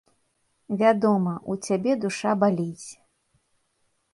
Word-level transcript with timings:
Вядома, 0.79 1.33
у 1.53 1.57
цябе 1.67 1.91
душа 2.07 2.31
баліць. 2.45 2.87